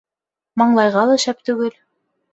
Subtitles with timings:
[0.61, 1.81] Маңлайға ла шәп түгел.